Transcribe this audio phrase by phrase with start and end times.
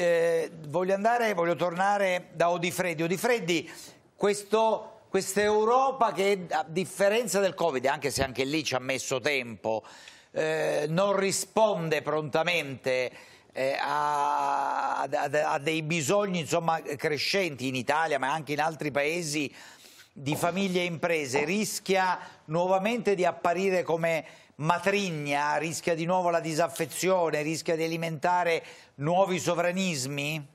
[0.00, 3.02] eh, voglio, andare, voglio tornare da Odifreddi.
[3.02, 3.70] Odifreddi,
[4.16, 9.20] questo, questa Europa che a differenza del Covid, anche se anche lì ci ha messo
[9.20, 9.84] tempo,
[10.30, 13.12] eh, non risponde prontamente
[13.52, 15.08] eh, a, a,
[15.52, 19.52] a, dei bisogni insomma, crescenti in Italia ma anche in altri paesi
[20.12, 24.24] di famiglie e imprese, rischia nuovamente di apparire come
[24.60, 28.62] matrigna, rischia di nuovo la disaffezione, rischia di alimentare
[28.96, 30.46] nuovi sovranismi?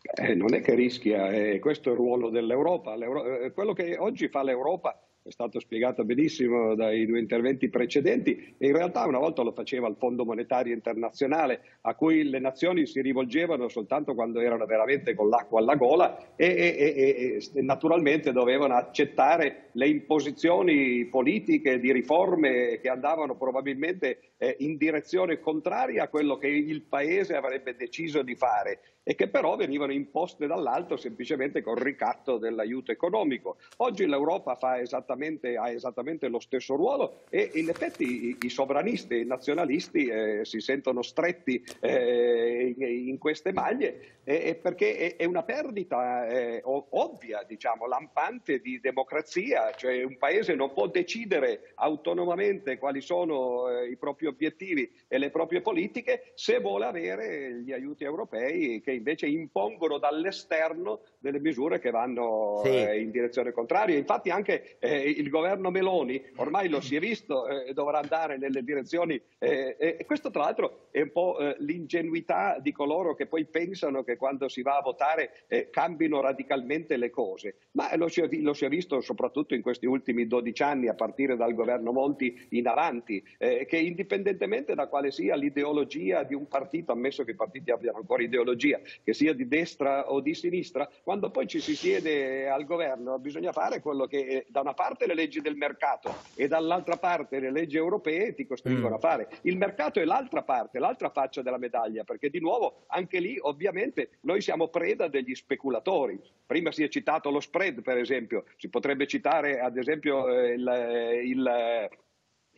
[0.00, 2.94] Eh, non è che rischia, eh, questo è il ruolo dell'Europa.
[2.94, 8.66] Eh, quello che oggi fa l'Europa è stato spiegato benissimo dai due interventi precedenti e
[8.66, 13.00] in realtà una volta lo faceva il Fondo Monetario Internazionale a cui le nazioni si
[13.02, 18.74] rivolgevano soltanto quando erano veramente con l'acqua alla gola e, e, e, e naturalmente dovevano
[18.74, 26.38] accettare le imposizioni politiche di riforme che andavano probabilmente eh, in direzione contraria a quello
[26.38, 31.76] che il Paese avrebbe deciso di fare e che però venivano imposte dall'alto semplicemente con
[31.76, 33.56] ricatto dell'aiuto economico.
[33.78, 35.17] Oggi l'Europa esattamente,
[35.56, 40.44] ha esattamente lo stesso ruolo e in effetti i, i sovranisti e i nazionalisti eh,
[40.44, 46.62] si sentono stretti eh, in, in, queste maglie eh, perché è, è, una perdita eh,
[46.64, 53.88] ovvia, diciamo, lampante di democrazia, cioè un paese non può decidere autonomamente quali sono eh,
[53.88, 59.26] i propri obiettivi e le proprie politiche se vuole avere gli aiuti europei che invece
[59.26, 62.70] impongono dall'esterno delle misure che vanno sì.
[62.70, 63.96] eh, in direzione contraria.
[63.96, 68.62] Infatti anche eh, il governo Meloni, ormai lo si è visto, eh, dovrà andare nelle
[68.62, 73.44] direzioni, eh, e questo tra l'altro è un po' eh, l'ingenuità di coloro che poi
[73.44, 78.20] pensano che quando si va a votare eh, cambino radicalmente le cose, ma lo si,
[78.20, 81.92] è, lo si, è, visto soprattutto in questi ultimi 12 anni a partire dal governo
[81.92, 87.34] Monti in avanti, che indipendentemente da quale sia l'ideologia di un partito, ammesso che i
[87.34, 91.74] partiti abbiano ancora ideologia, che sia di destra o di sinistra, quando poi ci si
[91.74, 96.14] siede al governo bisogna fare quello che eh, da una parte le leggi del mercato
[96.34, 98.94] e dall'altra parte le leggi europee ti costringono mm.
[98.94, 99.28] a fare.
[99.42, 104.18] Il mercato è l'altra parte, l'altra faccia della medaglia, perché di nuovo anche lì ovviamente
[104.22, 106.20] noi siamo preda degli speculatori.
[106.46, 110.68] Prima si è citato lo spread, per esempio, si potrebbe citare ad esempio eh, il,
[110.68, 111.90] eh, il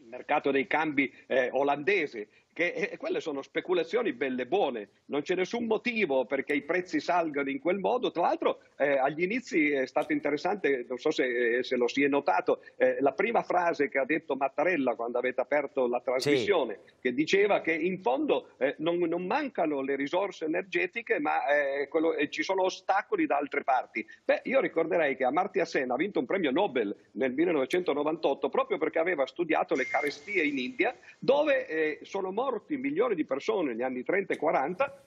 [0.00, 5.34] il mercato dei cambi eh, olandese che eh, quelle sono speculazioni belle buone, non c'è
[5.34, 8.11] nessun motivo perché i prezzi salgano in quel modo.
[8.11, 12.03] Tra l'altro eh, agli inizi è stato interessante, non so se, eh, se lo si
[12.03, 16.81] è notato, eh, la prima frase che ha detto Mattarella quando avete aperto la trasmissione,
[16.84, 16.93] sì.
[17.00, 22.15] che diceva che in fondo eh, non, non, mancano le risorse energetiche ma eh, quello,
[22.28, 24.05] ci sono ostacoli da altre parti.
[24.25, 28.99] Beh, io ricorderei che Amartya Sen ha vinto un premio Nobel nel 1998 proprio perché
[28.99, 34.33] aveva studiato le carestie in India dove sono morti milioni di persone negli anni 30
[34.33, 35.03] e 40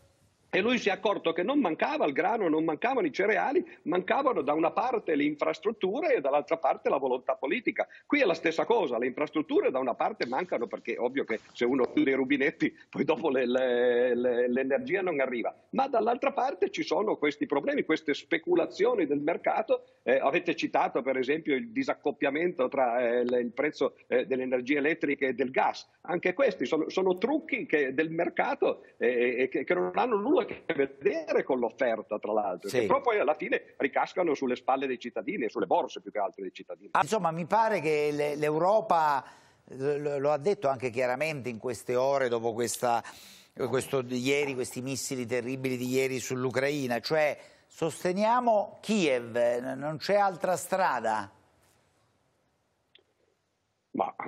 [0.56, 4.44] e lui si è accorto che non mancava il grano, non mancavano i cereali, mancavano
[4.44, 7.88] da una parte le infrastrutture e dall'altra parte la volontà politica.
[8.06, 11.40] Qui è la stessa cosa, le infrastrutture da una parte mancano perché è ovvio che
[11.54, 16.34] se uno chiude i rubinetti poi dopo le, le, le, l'energia non arriva, ma dall'altra
[16.34, 19.86] parte ci sono questi problemi, queste speculazioni del mercato.
[20.04, 25.30] Eh, avete citato per esempio il disaccoppiamento tra eh, il prezzo eh, delle energie elettriche
[25.30, 25.90] e del gas.
[26.02, 30.46] Anche questi sono, sono trucchi che, del mercato eh, che, che non hanno nulla a
[30.46, 32.80] che vedere con l'offerta, tra l'altro, sì.
[32.80, 36.20] che però poi alla fine ricascano sulle spalle dei cittadini e sulle borse più che
[36.20, 36.90] altro dei cittadini.
[36.92, 39.24] Ah, insomma, mi pare che l'Europa,
[39.66, 43.04] lo ha detto anche chiaramente in queste ore dopo questa,
[43.54, 47.38] questo, ieri, questi missili terribili di ieri sull'Ucraina, cioè
[47.68, 49.38] sosteniamo Kiev,
[49.76, 51.32] non c'è altra strada.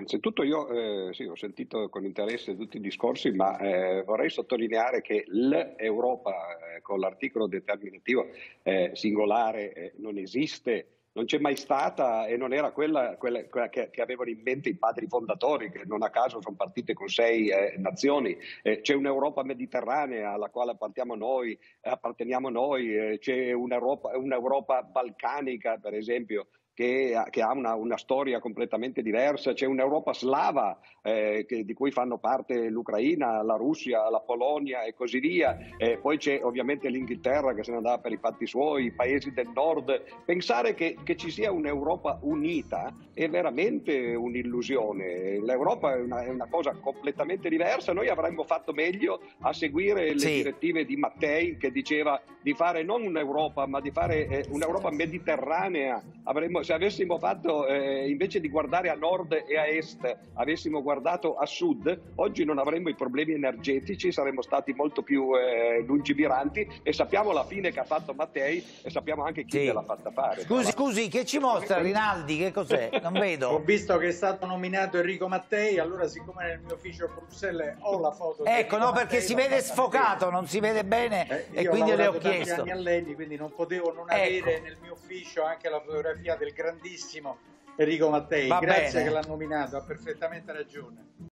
[0.05, 0.69] Ma anzitutto io
[1.07, 6.75] eh, sì, ho sentito con interesse tutti i discorsi, ma eh, vorrei sottolineare che l'Europa
[6.75, 8.27] eh, con l'articolo determinativo
[8.61, 13.69] eh, singolare eh, non esiste, non c'è mai stata e non era quella, quella, quella
[13.69, 17.07] che, che, avevano in mente i padri fondatori, che non a caso sono partite con
[17.07, 18.37] sei eh, nazioni.
[18.81, 26.49] c'è un'Europa mediterranea alla quale apparteniamo noi, apparteniamo noi c'è un'Europa, un'Europa balcanica, per esempio,
[26.75, 31.89] che, che ha una, una, storia completamente diversa, c'è un'Europa slava eh, che, di cui
[31.89, 37.53] fanno parte l'Ucraina, la Russia, la Polonia e così via, eh, poi c'è ovviamente l'Inghilterra
[37.53, 40.03] che se ne andava per i fatti suoi, i paesi del nord.
[40.25, 46.47] Pensare che, che ci sia un'Europa unita è veramente un'illusione, l'Europa è una, è una,
[46.47, 50.33] cosa completamente diversa, noi avremmo fatto meglio a seguire le sì.
[50.33, 56.03] direttive di Mattei che diceva di fare non un'Europa ma di fare eh, un'Europa mediterranea,
[56.23, 61.35] avremmo, se avessimo fatto, eh, invece di guardare a nord e a est, avessimo guardato
[61.37, 66.91] a sud, oggi non avremmo i problemi energetici, saremmo stati molto più eh, lungimiranti e
[66.91, 69.71] sappiamo la fine che ha fatto Mattei e sappiamo anche chi Sì.
[69.71, 70.41] l'ha fatta fare.
[70.41, 72.37] Scusi, scusi, che ci mostra Rinaldi?
[72.37, 72.89] Che cos'è?
[73.01, 73.59] Non Ho vedo.
[73.59, 77.99] visto che è stato nominato Enrico Mattei, allora siccome nel mio ufficio a Bruxelles ho
[77.99, 81.27] la foto di Ecco, no, perché Mattei, si vede sfocato, non si vede bene.
[81.51, 82.61] Eh, e io quindi le ho lavorato tanti chiesto.
[82.61, 84.43] anni a Leni, quindi non potevo non Ecco.
[84.45, 87.37] avere nel mio ufficio anche la fotografia del grandissimo
[87.77, 88.47] Enrico Mattei.
[88.47, 89.03] Va Grazie bene.
[89.03, 91.13] che l'ha nominato, ha perfettamente ragione.